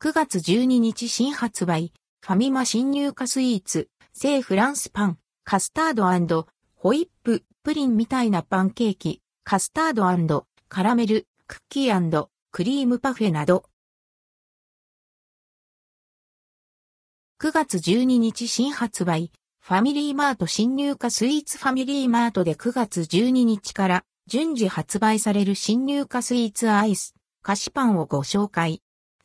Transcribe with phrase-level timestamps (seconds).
[0.00, 5.94] 9月12日新発売、ファミマ新入荷スイーツ、聖フランスパン、カスター
[6.24, 9.94] ドホイップ、プリンみたいなパンケーキ、カスター
[10.28, 13.64] ドカラメル、クッキークリームパフェなど。
[17.42, 28.80] 9月12日新発売、ファミリーマート新入荷スイーツファミリーマートで9月12日から順次発売される新入荷スイーツアイス、菓子パンをご紹介。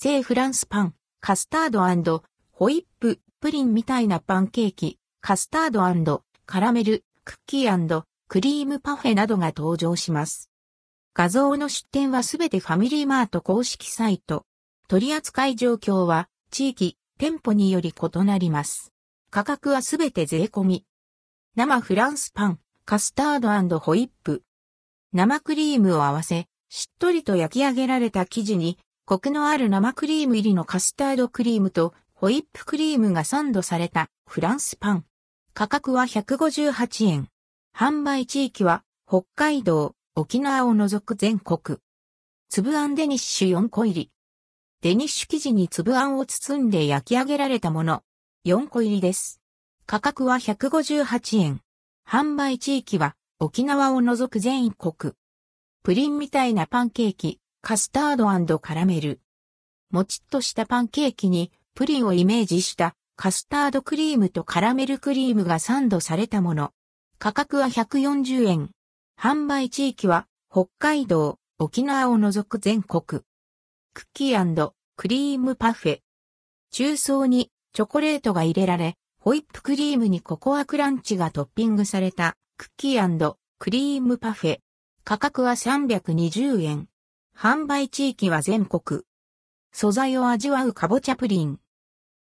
[0.00, 10.52] 聖フランスパン、カスタードホイップ、プリンみたいなパンケーキ、カスタードカラメル、クッキークリームパフェなどが登場します。
[11.14, 14.46] 画像の出展はすべてファミリーマート公式サイト。
[14.86, 18.92] 取扱い状況は地域、店舗により異なります。
[19.30, 20.84] 価格はすべて税込み。
[21.56, 24.44] 生フランスパン、カスタードホイップ。
[25.12, 35.06] 生クリームを合わせ、しっとりと焼き上げられた生地にコクのある生クリーム入りのカスタードクリームとホイップクリームがサンドされたフランスパン。
[35.54, 37.28] 価格は158円。
[37.74, 41.78] 販売地域は北海道、沖縄を除く全国。
[42.50, 44.10] 粒あんデニッシュ4個入り。
[44.82, 48.02] デニッシュ生地に粒あんを包んで焼き上げられたもの。
[48.44, 49.40] 4個入りです。
[49.86, 51.62] 価格は158円。
[52.06, 55.14] 販売地域は沖縄を除く全国。
[55.82, 58.16] プリンみたいなパンケーキ、カスター
[58.46, 59.20] ドカラメル。
[59.90, 66.72] もちっとしたパンケーキにプリンをイメージしたカスタードクリームとカラメルクリームがサンドされたもの。
[67.18, 68.70] 価格は140円。
[69.20, 73.02] 販売地域は北海道、沖縄を除く全国。
[73.92, 75.98] クッキークリームパフェ。
[76.70, 84.58] 中層にチョコレートが入れられ、ホイップクリームにココアクランチがトッピングされたクッキークリームパフェ。
[85.04, 86.88] 価格は320円。
[87.40, 89.02] 販売地域は全国。
[89.70, 91.60] 素材を味わうかぼちゃプリン。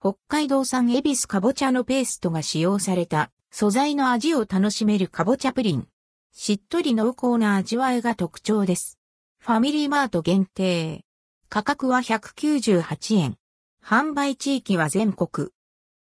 [0.00, 5.88] 北海道産エビスかぼちゃのペーストが使用された素材の味を楽しめるかぼちゃプリン。
[6.32, 8.98] しっとり濃厚な味わいが特徴です。
[9.40, 11.04] ファミリーマート限定。
[11.50, 13.36] 価格は198円。
[13.84, 15.50] 販売地域は全国。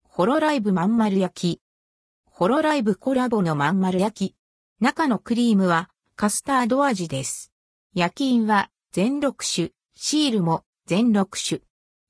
[0.02, 1.62] ホロライブまん丸焼き。
[2.26, 4.36] ホロライブコラボのまん丸焼き。
[4.80, 7.54] 中のクリームはカスタード味です。
[7.94, 11.62] 焼き印は全6種、シールも全6種。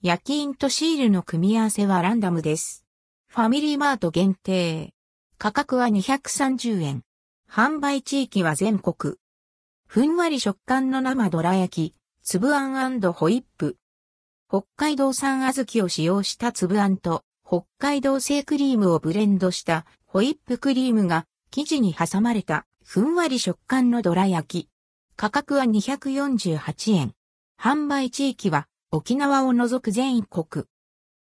[0.01, 2.85] 焼き印とシールの組み合わせはランダムです。
[3.27, 4.93] ファミリーマート限定。
[5.37, 7.03] 価格は230円。
[7.51, 9.15] 販売地域は全国。
[9.87, 13.75] ふんわり食感の生どら焼き、粒あんホイップ。
[14.47, 24.69] 北海道産小豆を使用した粒あんと北海道製クリームをブレンドしたホイップクリームが生地に挟まれたふんわり食感のどら焼き。
[25.21, 27.13] 価格は248円。
[27.61, 30.63] 販売地域は沖縄を除く全国。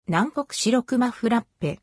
[0.06, 1.80] 南国白熊フラッペ。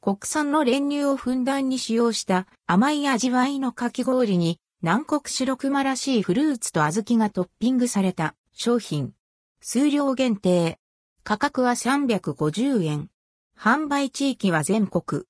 [0.00, 9.12] 国産の練乳をふんだんに使用した甘い味わいのかき氷に南国白熊らしいフルーツと小豆がトッピングされた商品。
[9.60, 10.80] 数量限定。
[11.22, 13.10] 価格は350円。
[13.56, 15.22] 販売地域は全国。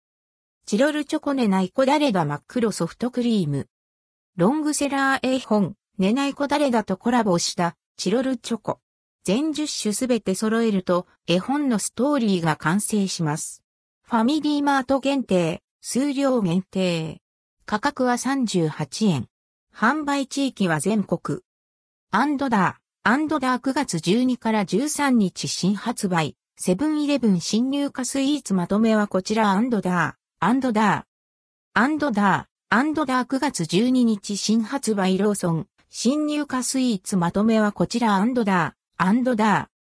[0.65, 3.69] チロルチョコネナイコダレダ真っ黒ソフトクリーム。
[4.37, 8.79] ロングセラー絵本、ネナイコダレダとコラボしたチロルチョコ。
[9.25, 13.65] 全10種すべて揃えると絵本のストーリーが完成します。
[14.05, 17.21] ファミリーマート限定、数量限定。
[17.67, 19.27] 価格は38円。
[19.75, 21.41] 販売地域は全国。
[22.13, 26.37] アンドダー、アンドダー9月12から13日新発売。
[26.57, 31.05] セブンイレブン新入荷スイーツまとめはこちらアンドダー、アンドダー。
[31.75, 35.67] アンドダー、アンドダー9月12日新発売ローソン。
[35.91, 39.05] 新入荷スイーツまとめはこちらアンドダー。
[39.05, 39.78] アンドダー。